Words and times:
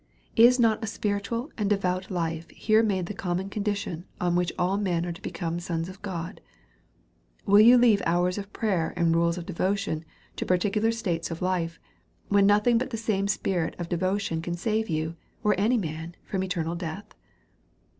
Is 0.35 0.59
not 0.59 0.83
a 0.83 0.87
spiritual 0.87 1.51
and 1.59 1.69
devout 1.69 2.09
lite 2.09 2.51
here 2.51 2.81
made 2.81 3.05
the 3.05 3.13
common 3.13 3.51
condition 3.51 4.05
on 4.19 4.33
which 4.35 4.51
all 4.57 4.77
men 4.79 5.05
are 5.05 5.11
to 5.11 5.21
become 5.21 5.59
sons 5.59 5.87
of 5.89 6.01
God? 6.01 6.41
Will 7.45 7.59
you 7.59 7.77
leave 7.77 8.01
hours 8.07 8.39
of 8.39 8.51
prayer 8.51 8.93
and 8.95 9.15
rules 9.15 9.37
of 9.37 9.45
devotion 9.45 10.03
to 10.37 10.43
particular 10.43 10.91
states 10.91 11.29
of 11.29 11.39
life, 11.43 11.79
when 12.29 12.47
no 12.47 12.57
thing 12.57 12.79
but 12.79 12.89
the 12.89 12.97
same 12.97 13.27
spirit 13.27 13.75
of 13.77 13.89
devotion 13.89 14.41
can 14.41 14.55
save 14.55 14.89
you, 14.89 15.17
or 15.43 15.53
any 15.59 15.77
man, 15.77 16.15
from 16.25 16.43
eternal 16.43 16.73
death 16.73 17.13